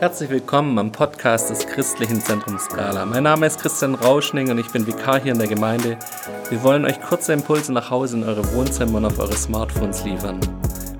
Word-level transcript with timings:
Herzlich 0.00 0.30
willkommen 0.30 0.78
am 0.78 0.92
Podcast 0.92 1.50
des 1.50 1.66
Christlichen 1.66 2.22
Zentrums 2.22 2.64
Skala. 2.64 3.04
Mein 3.04 3.24
Name 3.24 3.46
ist 3.46 3.60
Christian 3.60 3.94
Rauschning 3.94 4.50
und 4.50 4.56
ich 4.56 4.72
bin 4.72 4.86
Vikar 4.86 5.20
hier 5.20 5.32
in 5.32 5.38
der 5.38 5.46
Gemeinde. 5.46 5.98
Wir 6.48 6.62
wollen 6.62 6.86
euch 6.86 6.98
kurze 7.02 7.34
Impulse 7.34 7.70
nach 7.70 7.90
Hause 7.90 8.16
in 8.16 8.24
eure 8.24 8.50
Wohnzimmer 8.54 8.96
und 8.96 9.04
auf 9.04 9.18
eure 9.18 9.36
Smartphones 9.36 10.02
liefern. 10.04 10.40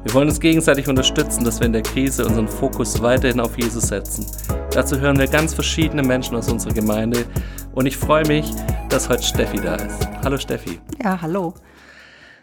Wir 0.05 0.13
wollen 0.13 0.29
uns 0.29 0.39
gegenseitig 0.39 0.87
unterstützen, 0.87 1.45
dass 1.45 1.61
wir 1.61 1.67
in 1.67 1.73
der 1.73 1.81
Krise 1.81 2.27
unseren 2.27 2.47
Fokus 2.47 3.01
weiterhin 3.01 3.41
auf 3.41 3.57
Jesus 3.57 3.85
setzen. 3.85 4.27
Dazu 4.73 5.01
hören 5.01 5.19
wir 5.19 5.29
ganz 5.29 5.55
verschiedene 5.55 6.03
Menschen 6.03 6.37
aus 6.37 6.51
unserer 6.51 6.75
Gemeinde 6.75 7.25
und 7.73 7.87
ich 7.87 7.97
freue 7.97 8.27
mich, 8.27 8.53
dass 8.91 9.09
heute 9.09 9.23
Steffi 9.23 9.63
da 9.63 9.77
ist. 9.77 10.09
Hallo 10.23 10.37
Steffi. 10.37 10.79
Ja, 11.03 11.19
hallo. 11.23 11.55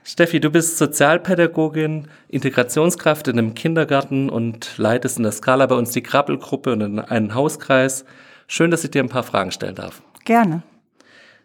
Steffi, 0.10 0.40
du 0.40 0.50
bist 0.50 0.78
Sozialpädagogin, 0.78 2.08
Integrationskraft 2.30 3.28
in 3.28 3.38
einem 3.38 3.56
Kindergarten 3.56 4.30
und 4.30 4.78
leitest 4.78 5.18
in 5.18 5.24
der 5.24 5.34
Skala 5.34 5.66
bei 5.66 5.76
uns 5.76 5.92
die 5.92 6.02
Krabbelgruppe 6.02 6.72
und 6.72 7.00
einen 7.00 7.36
Hauskreis. 7.36 8.06
Schön, 8.48 8.72
dass 8.72 8.86
ich 8.86 8.92
dir 8.92 9.04
ein 9.04 9.10
paar 9.10 9.24
Fragen 9.24 9.52
stellen 9.52 9.76
darf. 9.76 10.02
Gerne. 10.24 10.64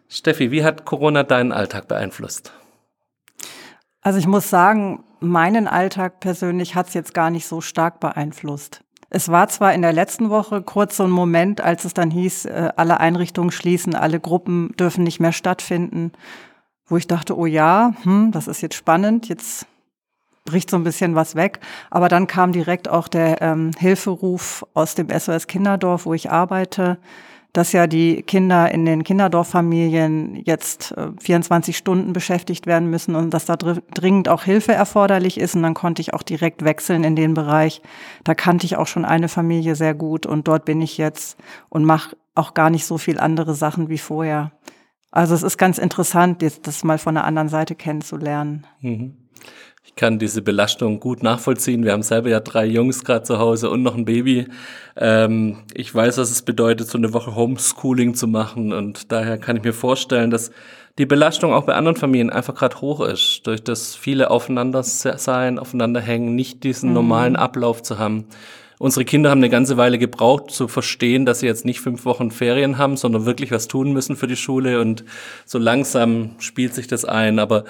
Steffi, 0.07 0.49
wie 0.51 0.63
hat 0.63 0.85
Corona 0.85 1.23
deinen 1.23 1.51
Alltag 1.51 1.89
beeinflusst? 1.89 2.53
Also 3.99 4.17
ich 4.17 4.27
muss 4.27 4.49
sagen, 4.49 5.03
meinen 5.19 5.67
Alltag 5.67 6.21
persönlich 6.21 6.73
hat 6.73 6.87
es 6.87 6.93
jetzt 6.93 7.13
gar 7.13 7.31
nicht 7.31 7.47
so 7.47 7.59
stark 7.59 7.99
beeinflusst. 7.99 8.79
Es 9.09 9.27
war 9.27 9.49
zwar 9.49 9.73
in 9.73 9.81
der 9.81 9.91
letzten 9.91 10.29
Woche 10.29 10.61
kurz 10.61 10.95
so 10.95 11.03
ein 11.03 11.11
Moment, 11.11 11.59
als 11.59 11.83
es 11.83 11.93
dann 11.93 12.11
hieß, 12.11 12.45
äh, 12.45 12.69
alle 12.77 13.01
Einrichtungen 13.01 13.51
schließen, 13.51 13.93
alle 13.93 14.21
Gruppen 14.21 14.71
dürfen 14.77 15.03
nicht 15.03 15.19
mehr 15.19 15.33
stattfinden 15.33 16.13
wo 16.87 16.97
ich 16.97 17.07
dachte, 17.07 17.37
oh 17.37 17.45
ja, 17.45 17.93
hm, 18.03 18.31
das 18.31 18.47
ist 18.47 18.61
jetzt 18.61 18.75
spannend, 18.75 19.29
jetzt 19.29 19.65
bricht 20.45 20.69
so 20.69 20.77
ein 20.77 20.83
bisschen 20.83 21.15
was 21.15 21.35
weg. 21.35 21.59
Aber 21.89 22.09
dann 22.09 22.27
kam 22.27 22.51
direkt 22.51 22.89
auch 22.89 23.07
der 23.07 23.41
ähm, 23.41 23.71
Hilferuf 23.77 24.65
aus 24.73 24.95
dem 24.95 25.07
SOS 25.09 25.47
Kinderdorf, 25.47 26.05
wo 26.05 26.13
ich 26.13 26.29
arbeite, 26.29 26.97
dass 27.53 27.71
ja 27.71 27.85
die 27.85 28.23
Kinder 28.23 28.71
in 28.71 28.83
den 28.83 29.03
Kinderdorffamilien 29.03 30.35
jetzt 30.43 30.91
äh, 30.97 31.11
24 31.21 31.77
Stunden 31.77 32.11
beschäftigt 32.11 32.65
werden 32.65 32.89
müssen 32.89 33.15
und 33.15 33.31
dass 33.31 33.45
da 33.45 33.55
dringend 33.55 34.27
auch 34.27 34.43
Hilfe 34.43 34.73
erforderlich 34.73 35.39
ist. 35.39 35.55
Und 35.55 35.61
dann 35.61 35.75
konnte 35.75 36.01
ich 36.01 36.13
auch 36.13 36.23
direkt 36.23 36.65
wechseln 36.65 37.03
in 37.03 37.15
den 37.15 37.35
Bereich. 37.35 37.81
Da 38.23 38.33
kannte 38.33 38.65
ich 38.65 38.75
auch 38.75 38.87
schon 38.87 39.05
eine 39.05 39.29
Familie 39.29 39.75
sehr 39.75 39.93
gut 39.93 40.25
und 40.25 40.47
dort 40.47 40.65
bin 40.65 40.81
ich 40.81 40.97
jetzt 40.97 41.37
und 41.69 41.85
mache 41.85 42.17
auch 42.35 42.55
gar 42.55 42.71
nicht 42.71 42.87
so 42.87 42.97
viel 42.97 43.19
andere 43.19 43.53
Sachen 43.53 43.87
wie 43.89 43.99
vorher. 43.99 44.51
Also 45.13 45.35
es 45.35 45.43
ist 45.43 45.59
ganz 45.59 45.77
interessant, 45.77 46.41
jetzt 46.41 46.65
das 46.65 46.83
mal 46.83 46.97
von 46.97 47.13
der 47.13 47.25
anderen 47.25 47.47
Seite 47.47 47.75
kennenzulernen. 47.75 48.65
Mhm. 48.81 49.13
Ich 49.85 49.93
kann 49.93 50.17
diese 50.17 50.41
Belastung 50.41 50.99
gut 50.99 51.21
nachvollziehen. 51.21 51.83
Wir 51.83 51.91
haben 51.91 52.01
selber 52.01 52.29
ja 52.29 52.39
drei 52.39 52.65
Jungs 52.65 53.03
gerade 53.03 53.21
zu 53.21 53.37
Hause 53.37 53.69
und 53.69 53.83
noch 53.83 53.93
ein 53.93 54.05
Baby. 54.05 54.47
Ähm, 54.95 55.57
ich 55.75 55.93
weiß, 55.93 56.17
was 56.17 56.31
es 56.31 56.41
bedeutet, 56.41 56.87
so 56.87 56.97
eine 56.97 57.13
Woche 57.13 57.35
Homeschooling 57.35 58.15
zu 58.15 58.25
machen. 58.25 58.73
Und 58.73 59.11
daher 59.11 59.37
kann 59.37 59.55
ich 59.55 59.63
mir 59.63 59.73
vorstellen, 59.73 60.31
dass 60.31 60.49
die 60.97 61.05
Belastung 61.05 61.53
auch 61.53 61.65
bei 61.65 61.75
anderen 61.75 61.95
Familien 61.95 62.31
einfach 62.31 62.55
gerade 62.55 62.81
hoch 62.81 63.01
ist, 63.01 63.41
durch 63.45 63.63
das 63.63 63.93
viele 63.93 64.31
aufeinander 64.31 64.81
sein, 64.81 65.59
aufeinander 65.59 66.01
hängen, 66.01 66.33
nicht 66.33 66.63
diesen 66.63 66.89
mhm. 66.89 66.95
normalen 66.95 67.35
Ablauf 67.35 67.83
zu 67.83 67.99
haben. 67.99 68.25
Unsere 68.79 69.05
Kinder 69.05 69.29
haben 69.29 69.39
eine 69.39 69.49
ganze 69.49 69.77
Weile 69.77 69.97
gebraucht 69.97 70.51
zu 70.51 70.67
verstehen, 70.67 71.25
dass 71.25 71.39
sie 71.39 71.45
jetzt 71.45 71.65
nicht 71.65 71.79
fünf 71.79 72.05
Wochen 72.05 72.31
Ferien 72.31 72.77
haben, 72.77 72.97
sondern 72.97 73.25
wirklich 73.25 73.51
was 73.51 73.67
tun 73.67 73.93
müssen 73.93 74.15
für 74.15 74.27
die 74.27 74.35
Schule 74.35 74.81
und 74.81 75.03
so 75.45 75.59
langsam 75.59 76.31
spielt 76.39 76.73
sich 76.73 76.87
das 76.87 77.05
ein. 77.05 77.39
Aber 77.39 77.65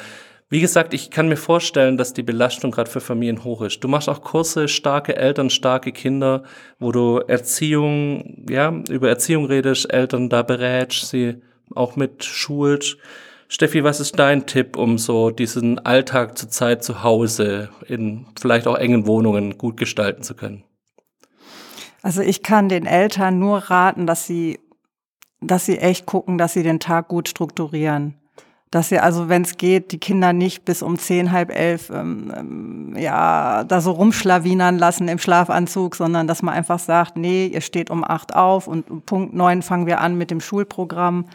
wie 0.50 0.62
gesagt, 0.62 0.94
ich 0.94 1.10
kann 1.10 1.30
mir 1.30 1.38
vorstellen, 1.38 1.98
dass 1.98 2.14
die 2.14 2.22
Belastung 2.22 2.70
gerade 2.70 2.90
für 2.90 3.02
Familien 3.02 3.44
hoch 3.44 3.64
ist. 3.64 3.84
Du 3.84 3.88
machst 3.88 4.08
auch 4.08 4.22
Kurse, 4.22 4.68
starke 4.68 5.16
Eltern, 5.16 5.50
starke 5.50 5.92
Kinder, 5.92 6.44
wo 6.78 6.92
du 6.92 7.18
Erziehung, 7.18 8.46
ja, 8.48 8.72
über 8.88 9.10
Erziehung 9.10 9.46
redest, 9.46 9.92
Eltern 9.92 10.30
da 10.30 10.44
berätst, 10.44 11.10
sie 11.10 11.38
auch 11.74 11.96
mit 11.96 12.24
schulst. 12.24 12.98
Steffi, 13.48 13.84
was 13.84 14.00
ist 14.00 14.20
dein 14.20 14.46
Tipp, 14.46 14.78
um 14.78 14.98
so 14.98 15.32
diesen 15.32 15.80
Alltag 15.80 16.38
zur 16.38 16.50
Zeit 16.50 16.84
zu 16.84 17.04
Hause 17.04 17.70
in 17.88 18.28
vielleicht 18.40 18.68
auch 18.68 18.78
engen 18.78 19.08
Wohnungen 19.08 19.58
gut 19.58 19.78
gestalten 19.78 20.22
zu 20.22 20.36
können? 20.36 20.64
Also 22.04 22.22
ich 22.22 22.44
kann 22.44 22.68
den 22.70 22.86
Eltern 22.86 23.40
nur 23.40 23.58
raten, 23.58 24.06
dass 24.06 24.28
sie, 24.28 24.60
dass 25.40 25.66
sie 25.66 25.80
echt 25.80 26.06
gucken, 26.06 26.38
dass 26.38 26.54
sie 26.54 26.62
den 26.62 26.80
Tag 26.80 27.08
gut 27.08 27.30
strukturieren. 27.30 28.16
Dass 28.72 28.90
sie 28.90 29.00
also, 29.00 29.30
wenn 29.30 29.44
es 29.44 29.58
geht, 29.58 29.92
die 29.92 30.00
Kinder 30.00 30.34
nicht 30.34 30.66
bis 30.66 30.82
um 30.82 31.00
zehn, 31.00 31.32
halb 31.32 31.50
elf, 31.56 31.90
ähm, 31.92 32.34
ähm, 32.36 32.96
ja, 32.98 33.64
da 33.64 33.80
so 33.80 33.92
rumschlawinern 33.92 34.78
lassen 34.78 35.08
im 35.08 35.20
Schlafanzug, 35.20 35.96
sondern 35.96 36.28
dass 36.28 36.42
man 36.42 36.56
einfach 36.56 36.80
sagt, 36.80 37.16
nee, 37.16 37.48
ihr 37.48 37.62
steht 37.62 37.90
um 37.90 38.04
acht 38.04 38.36
auf 38.36 38.68
und 38.68 38.90
um 38.92 39.02
Punkt 39.04 39.34
neun 39.34 39.62
fangen 39.62 39.86
wir 39.86 40.02
an 40.02 40.18
mit 40.18 40.30
dem 40.30 40.42
Schulprogramm. 40.42 41.26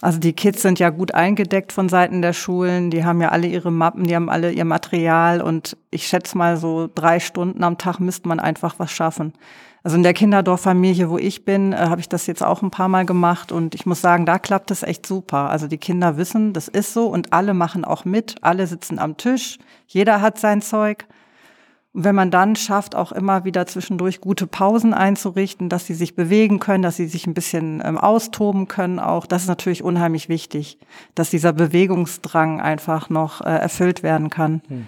Also 0.00 0.20
die 0.20 0.32
Kids 0.32 0.62
sind 0.62 0.78
ja 0.78 0.90
gut 0.90 1.12
eingedeckt 1.14 1.72
von 1.72 1.88
Seiten 1.88 2.22
der 2.22 2.32
Schulen, 2.32 2.90
die 2.90 3.04
haben 3.04 3.20
ja 3.20 3.30
alle 3.30 3.48
ihre 3.48 3.72
Mappen, 3.72 4.04
die 4.04 4.14
haben 4.14 4.30
alle 4.30 4.52
ihr 4.52 4.64
Material 4.64 5.40
und 5.40 5.76
ich 5.90 6.06
schätze 6.06 6.38
mal 6.38 6.56
so 6.56 6.88
drei 6.94 7.18
Stunden 7.18 7.64
am 7.64 7.78
Tag 7.78 7.98
müsste 7.98 8.28
man 8.28 8.38
einfach 8.38 8.78
was 8.78 8.92
schaffen. 8.92 9.32
Also 9.82 9.96
in 9.96 10.04
der 10.04 10.14
Kinderdorffamilie, 10.14 11.08
wo 11.08 11.18
ich 11.18 11.44
bin, 11.44 11.72
äh, 11.72 11.76
habe 11.76 12.00
ich 12.00 12.08
das 12.08 12.26
jetzt 12.26 12.42
auch 12.44 12.62
ein 12.62 12.70
paar 12.70 12.88
Mal 12.88 13.06
gemacht 13.06 13.50
und 13.50 13.74
ich 13.74 13.86
muss 13.86 14.00
sagen, 14.00 14.24
da 14.24 14.38
klappt 14.38 14.70
es 14.70 14.82
echt 14.82 15.06
super. 15.06 15.50
Also 15.50 15.66
die 15.66 15.78
Kinder 15.78 16.16
wissen, 16.16 16.52
das 16.52 16.68
ist 16.68 16.92
so 16.92 17.06
und 17.06 17.32
alle 17.32 17.54
machen 17.54 17.84
auch 17.84 18.04
mit, 18.04 18.36
alle 18.42 18.66
sitzen 18.66 18.98
am 19.00 19.16
Tisch, 19.16 19.58
jeder 19.86 20.20
hat 20.20 20.38
sein 20.38 20.62
Zeug. 20.62 21.06
Und 21.92 22.04
wenn 22.04 22.14
man 22.14 22.30
dann 22.30 22.54
schafft, 22.54 22.94
auch 22.94 23.12
immer 23.12 23.44
wieder 23.44 23.66
zwischendurch 23.66 24.20
gute 24.20 24.46
Pausen 24.46 24.92
einzurichten, 24.92 25.68
dass 25.68 25.86
sie 25.86 25.94
sich 25.94 26.14
bewegen 26.14 26.60
können, 26.60 26.82
dass 26.82 26.96
sie 26.96 27.06
sich 27.06 27.26
ein 27.26 27.34
bisschen 27.34 27.82
ähm, 27.84 27.96
austoben 27.98 28.68
können 28.68 28.98
auch, 28.98 29.26
das 29.26 29.42
ist 29.42 29.48
natürlich 29.48 29.82
unheimlich 29.82 30.28
wichtig, 30.28 30.78
dass 31.14 31.30
dieser 31.30 31.52
Bewegungsdrang 31.52 32.60
einfach 32.60 33.10
noch 33.10 33.40
äh, 33.40 33.44
erfüllt 33.44 34.02
werden 34.02 34.30
kann. 34.30 34.62
Mhm. 34.68 34.86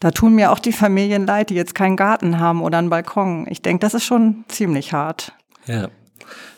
Da 0.00 0.10
tun 0.10 0.34
mir 0.34 0.50
auch 0.50 0.58
die 0.58 0.72
Familien 0.72 1.26
leid, 1.26 1.50
die 1.50 1.54
jetzt 1.54 1.76
keinen 1.76 1.96
Garten 1.96 2.40
haben 2.40 2.60
oder 2.60 2.78
einen 2.78 2.90
Balkon. 2.90 3.46
Ich 3.48 3.62
denke, 3.62 3.80
das 3.80 3.94
ist 3.94 4.04
schon 4.04 4.44
ziemlich 4.48 4.92
hart. 4.92 5.32
Ja, 5.66 5.90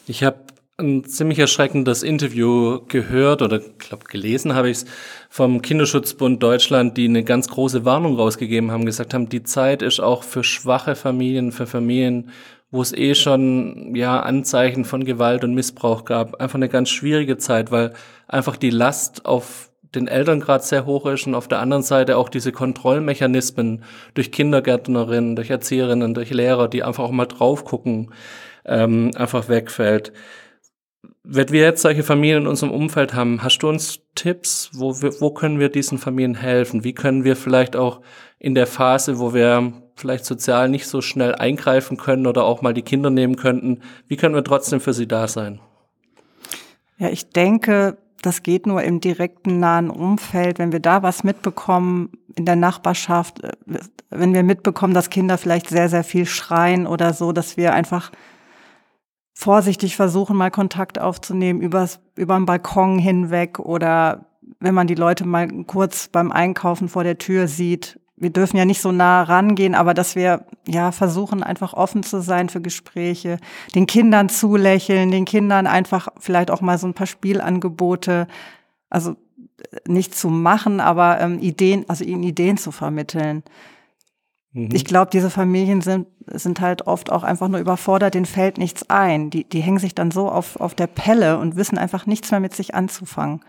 ich 0.06 0.24
habe 0.24 0.43
ein 0.76 1.04
ziemlich 1.04 1.38
erschreckendes 1.38 2.02
Interview 2.02 2.80
gehört 2.88 3.42
oder 3.42 3.60
glaube 3.60 4.04
gelesen 4.08 4.54
habe 4.54 4.70
ich 4.70 4.78
es 4.78 4.86
vom 5.30 5.62
Kinderschutzbund 5.62 6.42
Deutschland, 6.42 6.96
die 6.96 7.04
eine 7.04 7.22
ganz 7.22 7.48
große 7.48 7.84
Warnung 7.84 8.16
rausgegeben 8.16 8.72
haben, 8.72 8.84
gesagt 8.84 9.14
haben, 9.14 9.28
die 9.28 9.44
Zeit 9.44 9.82
ist 9.82 10.00
auch 10.00 10.24
für 10.24 10.42
schwache 10.42 10.96
Familien, 10.96 11.52
für 11.52 11.66
Familien, 11.66 12.30
wo 12.72 12.82
es 12.82 12.92
eh 12.92 13.14
schon 13.14 13.94
ja 13.94 14.18
Anzeichen 14.20 14.84
von 14.84 15.04
Gewalt 15.04 15.44
und 15.44 15.54
Missbrauch 15.54 16.04
gab, 16.04 16.40
einfach 16.40 16.56
eine 16.56 16.68
ganz 16.68 16.88
schwierige 16.88 17.38
Zeit, 17.38 17.70
weil 17.70 17.92
einfach 18.26 18.56
die 18.56 18.70
Last 18.70 19.26
auf 19.26 19.70
den 19.94 20.08
Eltern 20.08 20.40
gerade 20.40 20.64
sehr 20.64 20.86
hoch 20.86 21.06
ist 21.06 21.28
und 21.28 21.36
auf 21.36 21.46
der 21.46 21.60
anderen 21.60 21.84
Seite 21.84 22.16
auch 22.16 22.28
diese 22.28 22.50
Kontrollmechanismen 22.50 23.84
durch 24.14 24.32
Kindergärtnerinnen, 24.32 25.36
durch 25.36 25.50
Erzieherinnen, 25.50 26.14
durch 26.14 26.30
Lehrer, 26.30 26.66
die 26.66 26.82
einfach 26.82 27.04
auch 27.04 27.12
mal 27.12 27.26
drauf 27.26 27.64
gucken, 27.64 28.10
ähm, 28.64 29.12
einfach 29.14 29.48
wegfällt. 29.48 30.12
Wenn 31.26 31.48
wir 31.48 31.62
jetzt 31.62 31.80
solche 31.80 32.02
Familien 32.02 32.42
in 32.42 32.46
unserem 32.46 32.70
Umfeld 32.70 33.14
haben, 33.14 33.42
hast 33.42 33.58
du 33.58 33.68
uns 33.68 34.00
Tipps, 34.14 34.70
wo, 34.74 35.00
wir, 35.00 35.20
wo 35.22 35.30
können 35.30 35.58
wir 35.58 35.70
diesen 35.70 35.96
Familien 35.96 36.34
helfen? 36.34 36.84
Wie 36.84 36.92
können 36.92 37.24
wir 37.24 37.34
vielleicht 37.34 37.76
auch 37.76 38.02
in 38.38 38.54
der 38.54 38.66
Phase, 38.66 39.18
wo 39.18 39.32
wir 39.32 39.72
vielleicht 39.96 40.26
sozial 40.26 40.68
nicht 40.68 40.86
so 40.86 41.00
schnell 41.00 41.34
eingreifen 41.34 41.96
können 41.96 42.26
oder 42.26 42.44
auch 42.44 42.60
mal 42.60 42.74
die 42.74 42.82
Kinder 42.82 43.08
nehmen 43.08 43.36
könnten, 43.36 43.80
wie 44.06 44.16
können 44.16 44.34
wir 44.34 44.44
trotzdem 44.44 44.80
für 44.80 44.92
sie 44.92 45.08
da 45.08 45.26
sein? 45.26 45.60
Ja, 46.98 47.08
ich 47.08 47.30
denke, 47.30 47.96
das 48.20 48.42
geht 48.42 48.66
nur 48.66 48.82
im 48.82 49.00
direkten 49.00 49.60
nahen 49.60 49.90
Umfeld, 49.90 50.58
wenn 50.58 50.72
wir 50.72 50.80
da 50.80 51.02
was 51.02 51.24
mitbekommen 51.24 52.10
in 52.36 52.44
der 52.44 52.56
Nachbarschaft, 52.56 53.42
äh, 53.42 53.52
wenn 54.10 54.34
wir 54.34 54.42
mitbekommen, 54.42 54.94
dass 54.94 55.10
Kinder 55.10 55.38
vielleicht 55.38 55.68
sehr, 55.68 55.88
sehr 55.88 56.04
viel 56.04 56.26
schreien 56.26 56.86
oder 56.86 57.12
so, 57.14 57.32
dass 57.32 57.56
wir 57.56 57.72
einfach 57.72 58.10
vorsichtig 59.44 59.94
versuchen, 59.94 60.38
mal 60.38 60.50
Kontakt 60.50 60.98
aufzunehmen 60.98 61.60
übers, 61.60 62.00
über 62.16 62.34
den 62.36 62.46
Balkon 62.46 62.98
hinweg 62.98 63.58
oder 63.58 64.24
wenn 64.58 64.74
man 64.74 64.86
die 64.86 64.94
Leute 64.94 65.26
mal 65.26 65.48
kurz 65.64 66.08
beim 66.08 66.32
Einkaufen 66.32 66.88
vor 66.88 67.04
der 67.04 67.18
Tür 67.18 67.46
sieht, 67.46 68.00
wir 68.16 68.30
dürfen 68.30 68.56
ja 68.56 68.64
nicht 68.64 68.80
so 68.80 68.90
nah 68.90 69.22
rangehen, 69.22 69.74
aber 69.74 69.92
dass 69.92 70.16
wir 70.16 70.46
ja 70.66 70.92
versuchen, 70.92 71.42
einfach 71.42 71.74
offen 71.74 72.02
zu 72.02 72.22
sein 72.22 72.48
für 72.48 72.62
Gespräche, 72.62 73.36
den 73.74 73.86
Kindern 73.86 74.30
zulächeln, 74.30 75.10
den 75.10 75.26
Kindern 75.26 75.66
einfach 75.66 76.08
vielleicht 76.18 76.50
auch 76.50 76.62
mal 76.62 76.78
so 76.78 76.86
ein 76.86 76.94
paar 76.94 77.06
Spielangebote, 77.06 78.26
also 78.88 79.14
nicht 79.86 80.14
zu 80.14 80.30
machen, 80.30 80.80
aber 80.80 81.20
ähm, 81.20 81.38
Ideen, 81.38 81.84
also 81.88 82.02
ihnen 82.02 82.22
Ideen 82.22 82.56
zu 82.56 82.72
vermitteln. 82.72 83.42
Mhm. 84.54 84.70
Ich 84.72 84.84
glaube, 84.84 85.10
diese 85.12 85.30
Familien 85.30 85.82
sind, 85.82 86.06
sind 86.26 86.60
halt 86.60 86.86
oft 86.86 87.12
auch 87.12 87.24
einfach 87.24 87.48
nur 87.48 87.60
überfordert, 87.60 88.14
denen 88.14 88.24
fällt 88.24 88.56
nichts 88.56 88.88
ein. 88.88 89.28
Die, 89.28 89.44
die 89.44 89.60
hängen 89.60 89.78
sich 89.78 89.94
dann 89.94 90.10
so 90.10 90.30
auf, 90.30 90.58
auf 90.60 90.74
der 90.74 90.86
Pelle 90.86 91.38
und 91.38 91.56
wissen 91.56 91.76
einfach 91.76 92.06
nichts 92.06 92.30
mehr 92.30 92.40
mit 92.40 92.54
sich 92.54 92.74
anzufangen. 92.74 93.40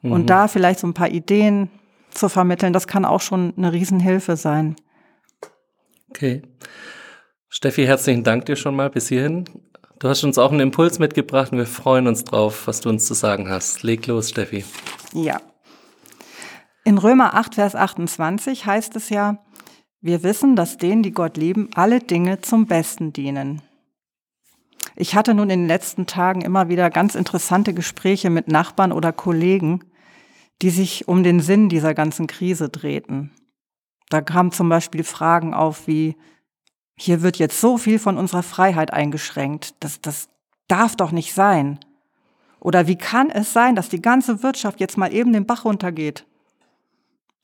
Mhm. 0.00 0.12
Und 0.12 0.30
da 0.30 0.48
vielleicht 0.48 0.78
so 0.78 0.86
ein 0.86 0.94
paar 0.94 1.10
Ideen 1.10 1.68
zu 2.10 2.28
vermitteln, 2.28 2.72
das 2.72 2.86
kann 2.86 3.04
auch 3.04 3.20
schon 3.20 3.52
eine 3.56 3.72
Riesenhilfe 3.72 4.36
sein. 4.36 4.76
Okay. 6.10 6.42
Steffi, 7.48 7.84
herzlichen 7.84 8.22
Dank 8.22 8.46
dir 8.46 8.56
schon 8.56 8.76
mal 8.76 8.88
bis 8.88 9.08
hierhin. 9.08 9.44
Du 9.98 10.08
hast 10.08 10.24
uns 10.24 10.38
auch 10.38 10.50
einen 10.50 10.60
Impuls 10.60 10.98
mitgebracht 10.98 11.52
und 11.52 11.58
wir 11.58 11.66
freuen 11.66 12.06
uns 12.06 12.24
drauf, 12.24 12.66
was 12.66 12.80
du 12.80 12.88
uns 12.88 13.06
zu 13.06 13.14
sagen 13.14 13.48
hast. 13.48 13.82
Leg 13.82 14.06
los, 14.06 14.30
Steffi. 14.30 14.64
Ja. 15.12 15.40
In 16.84 16.98
Römer 16.98 17.34
8, 17.34 17.56
Vers 17.56 17.74
28 17.74 18.66
heißt 18.66 18.96
es 18.96 19.08
ja, 19.10 19.38
wir 20.02 20.24
wissen, 20.24 20.56
dass 20.56 20.78
denen, 20.78 21.04
die 21.04 21.12
Gott 21.12 21.36
lieben, 21.36 21.70
alle 21.74 22.00
Dinge 22.00 22.40
zum 22.40 22.66
Besten 22.66 23.12
dienen. 23.12 23.62
Ich 24.96 25.14
hatte 25.14 25.32
nun 25.32 25.48
in 25.48 25.60
den 25.60 25.68
letzten 25.68 26.06
Tagen 26.06 26.42
immer 26.42 26.68
wieder 26.68 26.90
ganz 26.90 27.14
interessante 27.14 27.72
Gespräche 27.72 28.28
mit 28.28 28.48
Nachbarn 28.48 28.92
oder 28.92 29.12
Kollegen, 29.12 29.84
die 30.60 30.70
sich 30.70 31.08
um 31.08 31.22
den 31.22 31.40
Sinn 31.40 31.68
dieser 31.68 31.94
ganzen 31.94 32.26
Krise 32.26 32.68
drehten. 32.68 33.30
Da 34.10 34.20
kamen 34.20 34.52
zum 34.52 34.68
Beispiel 34.68 35.04
Fragen 35.04 35.54
auf 35.54 35.86
wie, 35.86 36.16
hier 36.96 37.22
wird 37.22 37.38
jetzt 37.38 37.60
so 37.60 37.78
viel 37.78 37.98
von 37.98 38.18
unserer 38.18 38.42
Freiheit 38.42 38.92
eingeschränkt, 38.92 39.76
das, 39.80 40.00
das 40.00 40.28
darf 40.66 40.96
doch 40.96 41.12
nicht 41.12 41.32
sein. 41.32 41.78
Oder 42.60 42.86
wie 42.86 42.96
kann 42.96 43.30
es 43.30 43.52
sein, 43.52 43.76
dass 43.76 43.88
die 43.88 44.02
ganze 44.02 44.42
Wirtschaft 44.42 44.80
jetzt 44.80 44.98
mal 44.98 45.12
eben 45.12 45.32
den 45.32 45.46
Bach 45.46 45.64
runtergeht? 45.64 46.26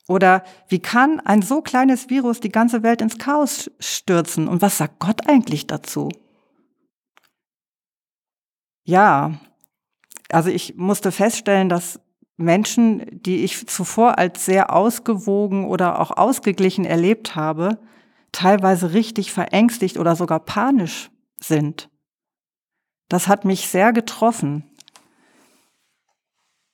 Oder 0.08 0.43
wie 0.69 0.81
kann 0.81 1.20
ein 1.20 1.43
so 1.43 1.60
kleines 1.60 2.08
Virus 2.08 2.40
die 2.40 2.49
ganze 2.49 2.82
Welt 2.82 3.02
ins 3.02 3.19
Chaos 3.19 3.70
stürzen? 3.78 4.49
Und 4.49 4.62
was 4.62 4.78
sagt 4.78 4.99
Gott 4.99 5.28
eigentlich 5.28 5.66
dazu? 5.66 6.08
Ja, 8.84 9.38
also 10.31 10.49
ich 10.49 10.76
musste 10.76 11.12
feststellen, 11.12 11.69
dass 11.69 12.00
Menschen, 12.38 13.05
die 13.22 13.44
ich 13.44 13.66
zuvor 13.66 14.16
als 14.16 14.46
sehr 14.46 14.75
ausgewogen 14.75 15.66
oder 15.66 16.00
auch 16.00 16.10
ausgeglichen 16.12 16.87
erlebt 16.87 17.37
habe, 17.37 17.78
teilweise 18.32 18.94
richtig 18.94 19.32
verängstigt 19.32 19.99
oder 19.99 20.16
sogar 20.16 20.40
panisch 20.40 21.10
sind. 21.38 21.90
Das 23.08 23.28
hat 23.28 23.44
mich 23.44 23.69
sehr 23.69 23.93
getroffen. 23.93 24.68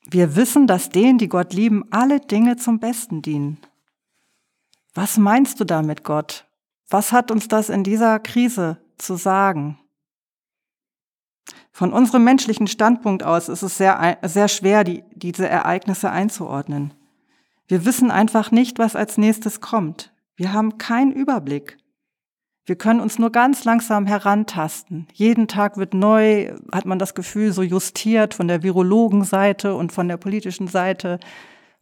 Wir 0.06 0.36
wissen, 0.36 0.66
dass 0.66 0.90
denen, 0.90 1.18
die 1.18 1.28
Gott 1.28 1.52
lieben, 1.52 1.84
alle 1.90 2.20
Dinge 2.20 2.56
zum 2.56 2.78
Besten 2.78 3.22
dienen. 3.22 3.58
Was 4.94 5.16
meinst 5.16 5.58
du 5.60 5.64
damit, 5.64 6.04
Gott? 6.04 6.46
Was 6.88 7.12
hat 7.12 7.30
uns 7.30 7.48
das 7.48 7.68
in 7.68 7.82
dieser 7.82 8.20
Krise 8.20 8.78
zu 8.98 9.16
sagen? 9.16 9.78
Von 11.72 11.92
unserem 11.92 12.22
menschlichen 12.22 12.68
Standpunkt 12.68 13.24
aus 13.24 13.48
ist 13.48 13.62
es 13.62 13.76
sehr, 13.76 14.18
sehr 14.22 14.48
schwer, 14.48 14.84
die, 14.84 15.02
diese 15.14 15.48
Ereignisse 15.48 16.10
einzuordnen. 16.10 16.94
Wir 17.66 17.84
wissen 17.84 18.10
einfach 18.10 18.50
nicht, 18.52 18.78
was 18.78 18.94
als 18.94 19.18
nächstes 19.18 19.60
kommt. 19.60 20.12
Wir 20.36 20.52
haben 20.52 20.78
keinen 20.78 21.12
Überblick. 21.12 21.78
Wir 22.66 22.76
können 22.76 23.00
uns 23.00 23.18
nur 23.18 23.30
ganz 23.30 23.64
langsam 23.64 24.06
herantasten. 24.06 25.06
Jeden 25.12 25.48
Tag 25.48 25.76
wird 25.76 25.92
neu, 25.92 26.54
hat 26.72 26.86
man 26.86 26.98
das 26.98 27.14
Gefühl, 27.14 27.52
so 27.52 27.62
justiert 27.62 28.32
von 28.32 28.48
der 28.48 28.62
Virologenseite 28.62 29.74
und 29.74 29.92
von 29.92 30.08
der 30.08 30.16
politischen 30.16 30.66
Seite, 30.66 31.20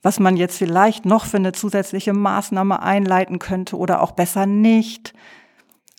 was 0.03 0.19
man 0.19 0.37
jetzt 0.37 0.59
vielleicht 0.59 1.05
noch 1.05 1.27
für 1.27 1.37
eine 1.37 1.53
zusätzliche 1.53 2.13
Maßnahme 2.13 2.83
einleiten 2.83 3.39
könnte 3.39 3.77
oder 3.77 4.03
auch 4.03 4.11
besser 4.13 4.47
nicht. 4.47 5.15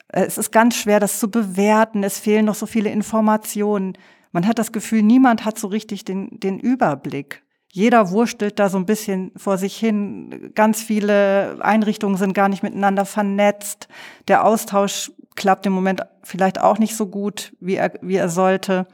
Es 0.09 0.37
ist 0.37 0.51
ganz 0.51 0.75
schwer, 0.75 0.99
das 0.99 1.17
zu 1.17 1.31
bewerten. 1.31 2.03
Es 2.03 2.19
fehlen 2.19 2.45
noch 2.45 2.55
so 2.55 2.65
viele 2.65 2.89
Informationen. 2.89 3.97
Man 4.33 4.45
hat 4.45 4.59
das 4.59 4.73
Gefühl, 4.73 5.01
niemand 5.01 5.45
hat 5.45 5.57
so 5.57 5.67
richtig 5.67 6.03
den, 6.03 6.39
den 6.41 6.59
Überblick. 6.59 7.42
Jeder 7.75 8.11
wurstelt 8.11 8.59
da 8.59 8.69
so 8.69 8.77
ein 8.77 8.85
bisschen 8.85 9.31
vor 9.35 9.57
sich 9.57 9.75
hin. 9.75 10.51
Ganz 10.53 10.83
viele 10.83 11.57
Einrichtungen 11.59 12.17
sind 12.17 12.33
gar 12.33 12.47
nicht 12.47 12.61
miteinander 12.61 13.03
vernetzt. 13.03 13.87
Der 14.27 14.45
Austausch 14.45 15.11
klappt 15.33 15.65
im 15.65 15.73
Moment 15.73 16.01
vielleicht 16.21 16.61
auch 16.61 16.77
nicht 16.77 16.95
so 16.95 17.07
gut, 17.07 17.51
wie 17.59 17.73
er, 17.73 17.91
wie 18.03 18.17
er 18.17 18.29
sollte. 18.29 18.85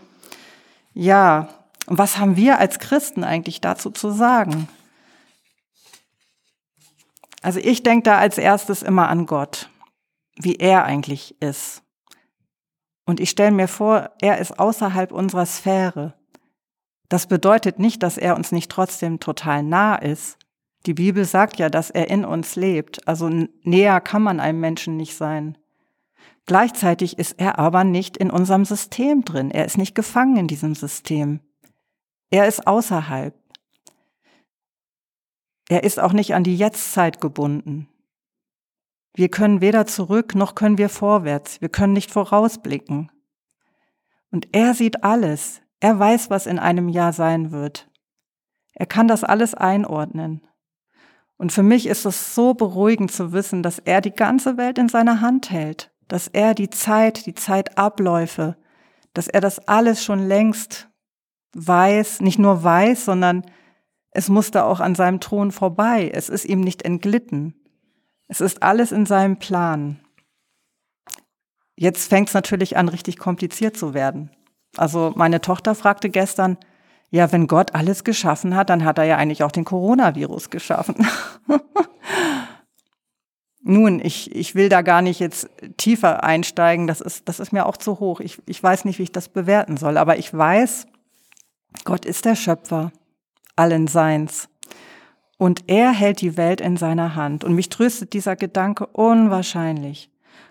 Ja, 0.93 1.49
und 1.87 1.97
was 1.97 2.19
haben 2.19 2.37
wir 2.37 2.57
als 2.59 2.79
Christen 2.79 3.25
eigentlich 3.25 3.59
dazu 3.59 3.89
zu 3.89 4.11
sagen? 4.11 4.69
Also 7.41 7.59
ich 7.59 7.83
denke 7.83 8.03
da 8.03 8.17
als 8.17 8.37
erstes 8.37 8.81
immer 8.81 9.09
an 9.09 9.25
Gott, 9.25 9.69
wie 10.37 10.55
er 10.55 10.85
eigentlich 10.85 11.35
ist. 11.41 11.83
Und 13.05 13.19
ich 13.19 13.29
stelle 13.29 13.51
mir 13.51 13.67
vor, 13.67 14.11
er 14.21 14.37
ist 14.37 14.57
außerhalb 14.57 15.11
unserer 15.11 15.45
Sphäre. 15.45 16.13
Das 17.09 17.25
bedeutet 17.27 17.79
nicht, 17.79 18.03
dass 18.03 18.17
er 18.17 18.35
uns 18.35 18.51
nicht 18.51 18.71
trotzdem 18.71 19.19
total 19.19 19.63
nah 19.63 19.95
ist. 19.95 20.37
Die 20.85 20.93
Bibel 20.93 21.25
sagt 21.25 21.57
ja, 21.57 21.69
dass 21.69 21.89
er 21.89 22.09
in 22.09 22.23
uns 22.23 22.55
lebt, 22.55 23.05
also 23.07 23.29
näher 23.63 23.99
kann 23.99 24.21
man 24.21 24.39
einem 24.39 24.61
Menschen 24.61 24.95
nicht 24.95 25.15
sein. 25.17 25.57
Gleichzeitig 26.45 27.19
ist 27.19 27.39
er 27.39 27.59
aber 27.59 27.83
nicht 27.83 28.15
in 28.15 28.31
unserem 28.31 28.63
System 28.63 29.25
drin, 29.25 29.51
er 29.51 29.65
ist 29.65 29.77
nicht 29.77 29.93
gefangen 29.93 30.37
in 30.37 30.47
diesem 30.47 30.75
System. 30.75 31.41
Er 32.31 32.47
ist 32.47 32.65
außerhalb. 32.65 33.35
Er 35.67 35.83
ist 35.83 35.99
auch 35.99 36.13
nicht 36.13 36.33
an 36.33 36.43
die 36.43 36.55
Jetztzeit 36.55 37.19
gebunden. 37.19 37.87
Wir 39.13 39.29
können 39.29 39.61
weder 39.61 39.85
zurück 39.85 40.33
noch 40.35 40.55
können 40.55 40.77
wir 40.77 40.89
vorwärts, 40.89 41.59
wir 41.59 41.69
können 41.69 41.93
nicht 41.93 42.11
vorausblicken. 42.11 43.11
Und 44.31 44.47
er 44.53 44.73
sieht 44.75 45.03
alles, 45.03 45.61
er 45.79 45.97
weiß, 45.97 46.29
was 46.29 46.45
in 46.45 46.59
einem 46.59 46.89
Jahr 46.89 47.13
sein 47.13 47.51
wird. 47.51 47.89
Er 48.73 48.85
kann 48.85 49.07
das 49.07 49.23
alles 49.23 49.53
einordnen. 49.53 50.45
Und 51.37 51.51
für 51.51 51.63
mich 51.63 51.87
ist 51.87 52.05
es 52.05 52.35
so 52.35 52.53
beruhigend 52.53 53.11
zu 53.11 53.31
wissen, 53.31 53.63
dass 53.63 53.79
er 53.79 54.01
die 54.01 54.11
ganze 54.11 54.57
Welt 54.57 54.77
in 54.77 54.89
seiner 54.89 55.21
Hand 55.21 55.51
hält, 55.51 55.91
dass 56.07 56.27
er 56.27 56.53
die 56.53 56.69
Zeit, 56.69 57.25
die 57.25 57.33
Zeitabläufe, 57.33 58.57
dass 59.13 59.27
er 59.27 59.41
das 59.41 59.59
alles 59.67 60.03
schon 60.03 60.27
längst 60.27 60.89
weiß, 61.53 62.21
nicht 62.21 62.39
nur 62.39 62.63
weiß, 62.63 63.05
sondern 63.05 63.45
es 64.11 64.27
musste 64.27 64.65
auch 64.65 64.79
an 64.79 64.95
seinem 64.95 65.19
Thron 65.19 65.51
vorbei. 65.51 66.11
Es 66.13 66.29
ist 66.29 66.45
ihm 66.45 66.61
nicht 66.61 66.81
entglitten. 66.81 67.55
Es 68.27 68.41
ist 68.41 68.61
alles 68.61 68.91
in 68.91 69.05
seinem 69.05 69.37
Plan. 69.39 70.01
Jetzt 71.75 72.09
fängt 72.09 72.27
es 72.27 72.33
natürlich 72.33 72.75
an, 72.75 72.89
richtig 72.89 73.17
kompliziert 73.17 73.77
zu 73.77 73.93
werden. 73.93 74.31
Also 74.79 75.11
meine 75.15 75.41
Tochter 75.41 75.75
fragte 75.75 76.09
gestern, 76.09 76.57
ja, 77.11 77.31
wenn 77.31 77.47
Gott 77.47 77.73
alles 77.73 78.03
geschaffen 78.03 78.55
hat, 78.55 78.69
dann 78.69 78.85
hat 78.85 78.97
er 78.97 79.05
ja 79.05 79.17
eigentlich 79.17 79.43
auch 79.43 79.51
den 79.51 79.65
Coronavirus 79.65 80.49
geschaffen. 80.49 81.07
Nun, 83.61 83.99
ich, 83.99 84.33
ich 84.35 84.55
will 84.55 84.69
da 84.69 84.81
gar 84.81 85.01
nicht 85.01 85.19
jetzt 85.19 85.49
tiefer 85.77 86.23
einsteigen, 86.23 86.87
das 86.87 87.01
ist, 87.01 87.27
das 87.27 87.39
ist 87.39 87.51
mir 87.51 87.65
auch 87.65 87.77
zu 87.77 87.99
hoch. 87.99 88.19
Ich, 88.19 88.41
ich 88.45 88.61
weiß 88.61 88.85
nicht, 88.85 88.99
wie 88.99 89.03
ich 89.03 89.11
das 89.11 89.27
bewerten 89.27 89.75
soll, 89.77 89.97
aber 89.97 90.17
ich 90.17 90.33
weiß, 90.33 90.87
Gott 91.83 92.05
ist 92.05 92.25
der 92.25 92.35
Schöpfer 92.35 92.91
allen 93.55 93.87
Seins. 93.87 94.47
Und 95.37 95.63
er 95.67 95.91
hält 95.91 96.21
die 96.21 96.37
Welt 96.37 96.61
in 96.61 96.77
seiner 96.77 97.15
Hand. 97.15 97.43
Und 97.43 97.53
mich 97.53 97.69
tröstet 97.69 98.13
dieser 98.13 98.35
Gedanke 98.35 98.85
unwahrscheinlich. 98.87 100.09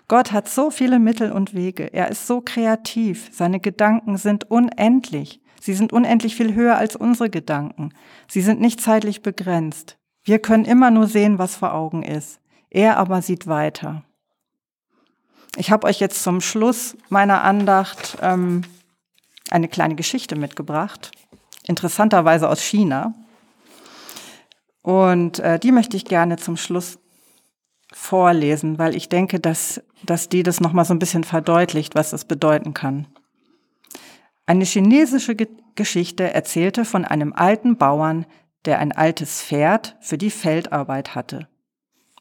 Gott 0.08 0.32
hat 0.32 0.48
so 0.48 0.70
viele 0.70 0.98
Mittel 0.98 1.32
und 1.32 1.54
Wege. 1.54 1.92
Er 1.92 2.08
ist 2.08 2.26
so 2.26 2.40
kreativ. 2.40 3.28
Seine 3.32 3.60
Gedanken 3.60 4.16
sind 4.16 4.50
unendlich. 4.50 5.40
Sie 5.60 5.74
sind 5.74 5.92
unendlich 5.92 6.34
viel 6.34 6.54
höher 6.54 6.78
als 6.78 6.96
unsere 6.96 7.28
Gedanken. 7.28 7.92
Sie 8.26 8.40
sind 8.40 8.60
nicht 8.60 8.80
zeitlich 8.80 9.22
begrenzt. 9.22 9.98
Wir 10.22 10.38
können 10.38 10.64
immer 10.64 10.90
nur 10.90 11.06
sehen, 11.06 11.38
was 11.38 11.56
vor 11.56 11.74
Augen 11.74 12.02
ist. 12.02 12.40
Er 12.70 12.96
aber 12.96 13.22
sieht 13.22 13.46
weiter. 13.46 14.02
Ich 15.56 15.70
habe 15.70 15.86
euch 15.86 16.00
jetzt 16.00 16.22
zum 16.22 16.40
Schluss 16.40 16.96
meiner 17.08 17.42
Andacht 17.42 18.18
ähm, 18.22 18.62
eine 19.50 19.68
kleine 19.68 19.94
Geschichte 19.94 20.36
mitgebracht, 20.36 21.10
interessanterweise 21.66 22.48
aus 22.48 22.62
China. 22.62 23.14
Und 24.82 25.40
äh, 25.40 25.58
die 25.58 25.72
möchte 25.72 25.96
ich 25.96 26.04
gerne 26.04 26.36
zum 26.36 26.56
Schluss 26.56 26.98
vorlesen, 27.92 28.78
weil 28.78 28.94
ich 28.94 29.08
denke, 29.08 29.40
dass, 29.40 29.82
dass 30.04 30.28
die 30.28 30.42
das 30.42 30.60
nochmal 30.60 30.84
so 30.84 30.94
ein 30.94 30.98
bisschen 30.98 31.24
verdeutlicht, 31.24 31.94
was 31.94 32.10
das 32.10 32.24
bedeuten 32.24 32.74
kann. 32.74 33.06
Eine 34.46 34.64
chinesische 34.64 35.34
Ge 35.34 35.48
Geschichte 35.74 36.34
erzählte 36.34 36.84
von 36.84 37.04
einem 37.04 37.32
alten 37.32 37.76
Bauern, 37.76 38.26
der 38.64 38.80
ein 38.80 38.90
altes 38.90 39.40
Pferd 39.40 39.96
für 40.00 40.18
die 40.18 40.30
Feldarbeit 40.30 41.14
hatte. 41.14 41.46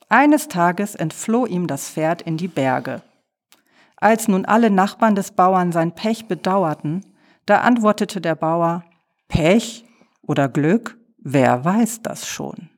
Eines 0.10 0.48
Tages 0.48 0.94
entfloh 0.94 1.48
ihm 1.48 1.66
das 1.66 1.90
Pferd 1.90 2.22
in 2.22 2.38
die 2.38 2.48
Berge. 2.48 3.02
Als 3.96 4.28
nun 4.28 4.46
alle 4.46 4.70
Nachbarn 4.70 5.16
des 5.16 5.32
Bauern 5.32 5.72
sein 5.72 5.94
Pech 5.96 6.28
bedauerten, 6.28 7.04
da 7.48 7.62
antwortete 7.62 8.22
der 8.22 8.36
Bauer, 8.36 8.84
Pech 9.28 9.86
oder 10.22 10.48
Glück, 10.48 10.98
wer 11.18 11.66
weiß 11.66 12.04
das 12.04 12.28
schon. 12.28 12.70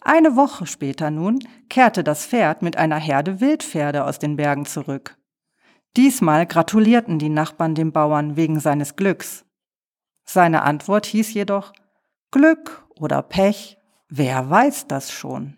Eine 0.00 0.34
Woche 0.34 0.66
später 0.66 1.10
nun 1.10 1.40
kehrte 1.68 2.02
das 2.02 2.26
Pferd 2.26 2.62
mit 2.62 2.76
einer 2.76 2.96
Herde 2.96 3.40
Wildpferde 3.40 4.04
aus 4.04 4.18
den 4.18 4.36
Bergen 4.36 4.64
zurück. 4.64 5.18
Diesmal 5.96 6.46
gratulierten 6.46 7.18
die 7.18 7.28
Nachbarn 7.28 7.74
dem 7.74 7.92
Bauern 7.92 8.36
wegen 8.36 8.60
seines 8.60 8.96
Glücks. 8.96 9.44
Seine 10.24 10.62
Antwort 10.62 11.06
hieß 11.06 11.34
jedoch 11.34 11.72
Glück 12.30 12.86
oder 12.94 13.22
Pech, 13.22 13.76
wer 14.08 14.48
weiß 14.48 14.86
das 14.86 15.10
schon? 15.10 15.56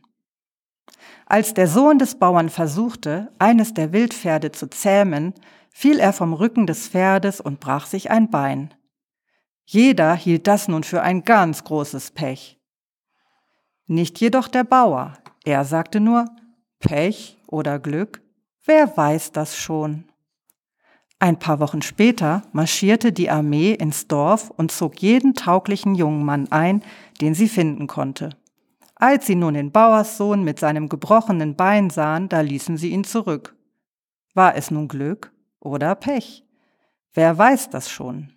Als 1.27 1.55
der 1.55 1.69
Sohn 1.69 1.99
des 1.99 2.19
Bauern 2.19 2.49
versuchte, 2.49 3.33
eines 3.39 3.75
der 3.75 3.93
Wildpferde 3.93 4.53
zu 4.53 4.69
zähmen, 4.69 5.35
fiel 5.71 5.99
er 5.99 6.13
vom 6.13 6.33
Rücken 6.33 6.67
des 6.67 6.89
Pferdes 6.89 7.41
und 7.41 7.61
brach 7.61 7.87
sich 7.87 8.11
ein 8.11 8.31
Bein. 8.31 8.75
Jeder 9.65 10.15
hielt 10.15 10.47
das 10.47 10.69
nun 10.69 10.85
für 10.85 11.03
ein 11.03 11.25
ganz 11.25 11.65
großes 11.65 12.11
Pech. 12.11 12.62
Nicht 13.87 14.21
jedoch 14.21 14.49
der 14.49 14.65
Bauer, 14.65 15.15
er 15.45 15.65
sagte 15.65 16.01
nur 16.01 16.27
Pech 16.79 17.39
oder 17.47 17.79
Glück, 17.79 18.23
wer 18.65 18.97
weiß 18.97 19.33
das 19.33 19.57
schon. 19.57 20.05
Ein 21.19 21.39
paar 21.39 21.61
Wochen 21.61 21.83
später 21.83 22.43
marschierte 22.53 23.13
die 23.13 23.31
Armee 23.31 23.75
ins 23.75 24.09
Dorf 24.09 24.51
und 24.51 24.73
zog 24.73 25.01
jeden 25.01 25.35
tauglichen 25.35 25.95
jungen 25.95 26.25
Mann 26.25 26.51
ein, 26.51 26.83
den 27.21 27.35
sie 27.35 27.49
finden 27.49 27.87
konnte. 27.87 28.31
Als 28.97 29.27
sie 29.27 29.37
nun 29.37 29.55
den 29.55 29.71
Bauerssohn 29.71 30.43
mit 30.43 30.59
seinem 30.59 30.89
gebrochenen 30.89 31.55
Bein 31.55 31.91
sahen, 31.91 32.29
da 32.29 32.41
ließen 32.41 32.77
sie 32.77 32.91
ihn 32.91 33.05
zurück. 33.05 33.57
War 34.35 34.57
es 34.57 34.71
nun 34.71 34.89
Glück 34.89 35.33
oder 35.61 35.95
Pech? 35.95 36.45
Wer 37.15 37.37
weiß 37.37 37.71
das 37.71 37.91
schon? 37.91 38.33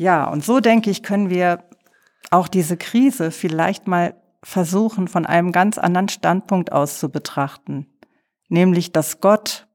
Ja, 0.00 0.24
und 0.24 0.44
so 0.44 0.60
denke 0.60 0.90
ich, 0.90 1.02
können 1.02 1.30
wir 1.30 1.64
auch 2.30 2.48
diese 2.48 2.76
Krise 2.76 3.30
vielleicht 3.30 3.86
mal 3.86 4.14
versuchen, 4.42 5.08
von 5.08 5.26
einem 5.26 5.52
ganz 5.52 5.78
anderen 5.78 6.08
Standpunkt 6.08 6.72
aus 6.72 6.98
zu 6.98 7.10
betrachten. 7.10 7.86
Nämlich, 8.48 8.92
dass 8.92 9.20
Gott 9.20 9.66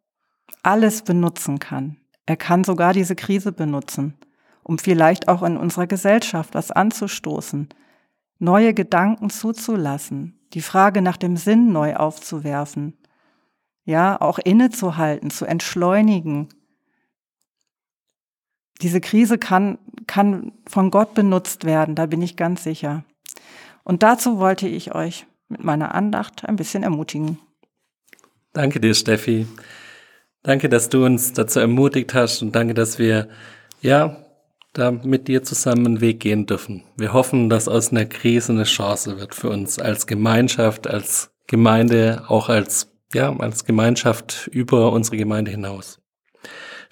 alles 0.63 1.03
benutzen 1.03 1.59
kann. 1.59 1.97
Er 2.25 2.37
kann 2.37 2.63
sogar 2.63 2.93
diese 2.93 3.15
Krise 3.15 3.51
benutzen 3.51 4.15
um 4.65 4.79
vielleicht 4.79 5.27
auch 5.27 5.43
in 5.43 5.57
unserer 5.57 5.85
Gesellschaft 5.85 6.55
was 6.55 6.71
anzustoßen, 6.71 7.69
neue 8.39 8.73
Gedanken 8.73 9.29
zuzulassen, 9.29 10.39
die 10.53 10.61
Frage 10.61 11.03
nach 11.03 11.17
dem 11.17 11.37
Sinn 11.37 11.71
neu 11.71 11.95
aufzuwerfen, 11.95 12.97
ja, 13.83 14.19
auch 14.19 14.39
innezuhalten, 14.39 15.29
zu 15.29 15.45
entschleunigen. 15.45 16.49
Diese 18.81 19.01
Krise 19.01 19.37
kann, 19.37 19.77
kann 20.07 20.51
von 20.67 20.91
Gott 20.91 21.13
benutzt 21.13 21.65
werden, 21.65 21.95
da 21.95 22.05
bin 22.05 22.21
ich 22.21 22.35
ganz 22.35 22.63
sicher. 22.63 23.03
Und 23.83 24.03
dazu 24.03 24.39
wollte 24.39 24.67
ich 24.67 24.93
euch 24.93 25.25
mit 25.47 25.63
meiner 25.63 25.95
Andacht 25.95 26.45
ein 26.45 26.55
bisschen 26.55 26.83
ermutigen. 26.83 27.39
Danke 28.53 28.79
dir, 28.79 28.93
Steffi. 28.93 29.47
Danke, 30.43 30.69
dass 30.69 30.89
du 30.89 31.05
uns 31.05 31.33
dazu 31.33 31.59
ermutigt 31.59 32.13
hast 32.13 32.41
und 32.41 32.55
danke, 32.55 32.73
dass 32.73 32.99
wir 32.99 33.29
ja 33.81 34.17
da 34.73 34.91
mit 34.91 35.27
dir 35.27 35.43
zusammen 35.43 35.85
einen 35.85 36.01
Weg 36.01 36.19
gehen 36.19 36.45
dürfen. 36.45 36.83
Wir 36.97 37.13
hoffen, 37.13 37.49
dass 37.49 37.67
aus 37.67 37.91
einer 37.91 38.05
Krise 38.05 38.51
eine 38.51 38.63
Chance 38.63 39.17
wird 39.17 39.33
für 39.33 39.49
uns 39.49 39.79
als 39.79 40.05
Gemeinschaft, 40.05 40.87
als 40.87 41.31
Gemeinde, 41.47 42.23
auch 42.27 42.49
als, 42.49 42.91
ja, 43.13 43.35
als 43.37 43.65
Gemeinschaft 43.65 44.47
über 44.51 44.91
unsere 44.91 45.17
Gemeinde 45.17 45.51
hinaus. 45.51 45.99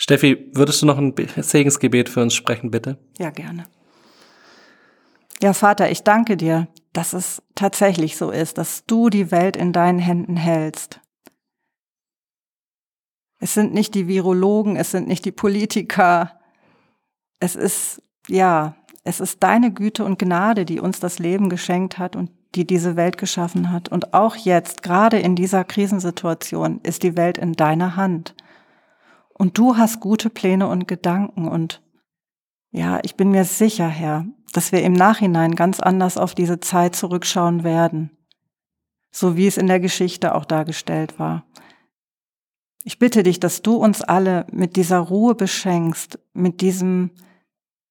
Steffi, 0.03 0.51
würdest 0.51 0.81
du 0.81 0.85
noch 0.85 0.97
ein 0.97 1.15
Segensgebet 1.37 2.09
für 2.09 2.21
uns 2.21 2.33
sprechen, 2.33 2.71
bitte? 2.71 2.97
Ja, 3.17 3.29
gerne. 3.29 3.63
Ja, 5.41 5.53
Vater, 5.53 5.89
ich 5.89 6.03
danke 6.03 6.35
dir, 6.35 6.67
dass 6.91 7.13
es 7.13 7.41
tatsächlich 7.55 8.17
so 8.17 8.29
ist, 8.29 8.57
dass 8.57 8.85
du 8.85 9.09
die 9.09 9.31
Welt 9.31 9.55
in 9.55 9.71
deinen 9.71 9.99
Händen 9.99 10.35
hältst. 10.35 10.99
Es 13.39 13.53
sind 13.53 13.73
nicht 13.73 13.95
die 13.95 14.09
Virologen, 14.09 14.75
es 14.75 14.91
sind 14.91 15.07
nicht 15.07 15.23
die 15.23 15.31
Politiker, 15.31 16.37
es 17.39 17.55
ist, 17.55 18.01
ja, 18.27 18.75
es 19.05 19.21
ist 19.21 19.41
deine 19.41 19.71
Güte 19.71 20.03
und 20.03 20.19
Gnade, 20.19 20.65
die 20.65 20.81
uns 20.81 20.99
das 20.99 21.17
Leben 21.17 21.47
geschenkt 21.47 21.97
hat 21.97 22.17
und 22.17 22.29
die 22.55 22.67
diese 22.67 22.97
Welt 22.97 23.17
geschaffen 23.17 23.71
hat. 23.71 23.87
Und 23.87 24.13
auch 24.13 24.35
jetzt, 24.35 24.83
gerade 24.83 25.19
in 25.19 25.37
dieser 25.37 25.63
Krisensituation, 25.63 26.81
ist 26.83 27.03
die 27.03 27.15
Welt 27.15 27.37
in 27.37 27.53
deiner 27.53 27.95
Hand. 27.95 28.35
Und 29.43 29.57
du 29.57 29.75
hast 29.75 29.99
gute 29.99 30.29
Pläne 30.29 30.69
und 30.69 30.87
Gedanken. 30.87 31.49
Und 31.49 31.81
ja, 32.71 33.01
ich 33.03 33.15
bin 33.15 33.29
mir 33.29 33.43
sicher, 33.43 33.89
Herr, 33.89 34.25
dass 34.53 34.71
wir 34.71 34.81
im 34.83 34.93
Nachhinein 34.93 35.55
ganz 35.55 35.81
anders 35.81 36.17
auf 36.17 36.33
diese 36.33 36.61
Zeit 36.61 36.95
zurückschauen 36.95 37.65
werden. 37.65 38.09
So 39.11 39.35
wie 39.35 39.45
es 39.45 39.57
in 39.57 39.67
der 39.67 39.81
Geschichte 39.81 40.33
auch 40.33 40.45
dargestellt 40.45 41.19
war. 41.19 41.43
Ich 42.85 42.99
bitte 42.99 43.21
dich, 43.21 43.41
dass 43.41 43.61
du 43.61 43.75
uns 43.75 44.01
alle 44.01 44.47
mit 44.49 44.77
dieser 44.77 44.99
Ruhe 44.99 45.35
beschenkst, 45.35 46.19
mit 46.31 46.61
diesem 46.61 47.11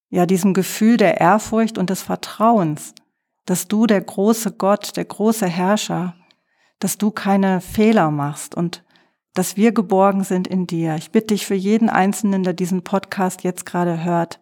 ja, 0.08 0.24
diesem 0.24 0.54
Gefühl 0.54 0.96
der 0.96 1.20
Ehrfurcht 1.20 1.76
und 1.76 1.90
des 1.90 2.00
Vertrauens, 2.00 2.94
dass 3.44 3.68
du 3.68 3.86
der 3.86 4.00
große 4.00 4.52
Gott, 4.52 4.96
der 4.96 5.04
große 5.04 5.48
Herrscher, 5.48 6.16
dass 6.78 6.96
du 6.96 7.10
keine 7.10 7.60
Fehler 7.60 8.10
machst 8.10 8.54
und 8.54 8.82
dass 9.34 9.56
wir 9.56 9.72
geborgen 9.72 10.24
sind 10.24 10.46
in 10.46 10.66
dir. 10.66 10.96
Ich 10.96 11.10
bitte 11.10 11.28
dich 11.28 11.46
für 11.46 11.54
jeden 11.54 11.88
Einzelnen, 11.88 12.42
der 12.42 12.52
diesen 12.52 12.82
Podcast 12.82 13.42
jetzt 13.44 13.64
gerade 13.64 14.04
hört, 14.04 14.40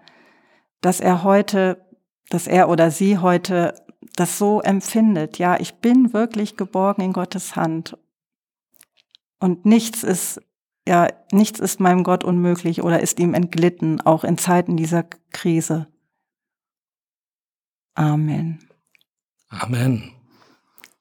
dass 0.80 1.00
er 1.00 1.22
heute, 1.22 1.86
dass 2.28 2.46
er 2.46 2.68
oder 2.68 2.90
sie 2.90 3.18
heute 3.18 3.74
das 4.16 4.38
so 4.38 4.60
empfindet. 4.60 5.38
Ja, 5.38 5.58
ich 5.60 5.74
bin 5.74 6.12
wirklich 6.12 6.56
geborgen 6.56 7.02
in 7.02 7.12
Gottes 7.12 7.54
Hand. 7.56 7.96
Und 9.38 9.64
nichts 9.64 10.02
ist 10.02 10.40
ja, 10.90 11.08
nichts 11.30 11.60
ist 11.60 11.78
meinem 11.78 12.04
Gott 12.04 12.24
unmöglich 12.24 12.82
oder 12.82 13.00
ist 13.00 13.20
ihm 13.20 13.34
entglitten, 13.34 14.00
auch 14.00 14.24
in 14.24 14.38
Zeiten 14.38 14.76
dieser 14.76 15.04
Krise. 15.32 15.86
Amen. 17.94 18.58
Amen. 19.48 20.12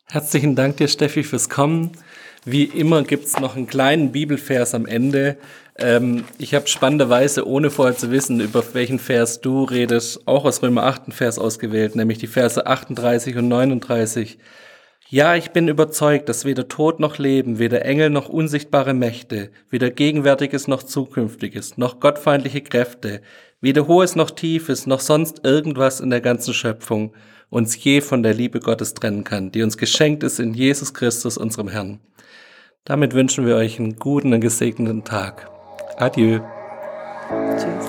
Herzlichen 0.06 0.56
Dank 0.56 0.78
dir, 0.78 0.88
Steffi, 0.88 1.24
fürs 1.24 1.50
Kommen. 1.50 1.92
Wie 2.46 2.64
immer 2.64 3.04
gibt's 3.04 3.40
noch 3.40 3.56
einen 3.56 3.68
kleinen 3.68 4.12
Bibelvers 4.12 4.74
am 4.74 4.86
Ende. 4.86 5.38
Ähm, 5.78 6.24
ich 6.38 6.56
habe 6.56 6.68
spannenderweise, 6.68 7.48
ohne 7.48 7.70
vorher 7.70 7.98
zu 7.98 8.12
wissen, 8.12 8.40
über 8.40 8.64
welchen 8.74 9.00
Vers 9.00 9.42
du 9.42 9.64
redest, 9.64 10.26
auch 10.26 10.46
aus 10.46 10.64
Römer 10.64 10.84
8 10.84 11.14
Vers 11.14 11.38
ausgewählt, 11.38 11.96
nämlich 11.96 12.18
die 12.18 12.28
Verse 12.28 12.66
38 12.66 13.36
und 13.38 13.48
39. 13.50 14.38
Ja, 15.12 15.36
ich 15.36 15.52
bin 15.52 15.68
überzeugt, 15.68 16.30
dass 16.30 16.46
weder 16.46 16.68
Tod 16.68 17.00
noch 17.00 17.18
Leben, 17.18 17.58
weder 17.58 17.84
Engel 17.84 18.12
noch 18.12 18.30
unsichtbare 18.30 18.94
Mächte, 18.94 19.50
weder 19.70 19.90
Gegenwärtiges 19.90 20.68
noch 20.68 20.84
Zukünftiges, 20.84 21.78
noch 21.78 22.00
gottfeindliche 22.00 22.62
Kräfte, 22.62 23.22
weder 23.62 23.88
Hohes 23.88 24.16
noch 24.16 24.32
Tiefes, 24.32 24.88
noch 24.88 25.00
sonst 25.00 25.42
irgendwas 25.44 26.00
in 26.00 26.10
der 26.10 26.22
ganzen 26.22 26.54
Schöpfung 26.54 27.14
uns 27.50 27.84
je 27.84 28.02
von 28.02 28.24
der 28.24 28.34
Liebe 28.34 28.60
Gottes 28.60 28.94
trennen 28.94 29.24
kann, 29.24 29.52
die 29.52 29.64
uns 29.64 29.78
geschenkt 29.78 30.24
ist 30.24 30.40
in 30.40 30.54
Jesus 30.54 30.94
Christus, 30.94 31.38
unserem 31.38 31.68
Herrn. 31.68 32.00
Damit 32.86 33.14
wünschen 33.14 33.46
wir 33.46 33.56
euch 33.56 33.80
einen 33.80 33.98
guten 33.98 34.34
und 34.34 34.42
gesegneten 34.42 35.04
Tag. 35.04 35.50
Adieu. 35.98 36.40
Tschüss. 37.56 37.86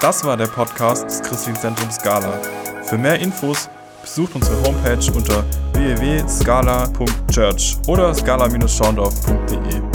Das 0.00 0.24
war 0.24 0.36
der 0.36 0.48
Podcast 0.48 1.04
des 1.04 1.22
Christlichen 1.22 1.56
Zentrums 1.56 1.94
Scala. 1.94 2.40
Für 2.82 2.98
mehr 2.98 3.20
Infos 3.20 3.70
besucht 4.00 4.34
unsere 4.34 4.60
Homepage 4.64 5.12
unter 5.14 5.44
www.scala.church 5.74 7.76
oder 7.86 8.12
scala-schaundorf.de. 8.12 9.91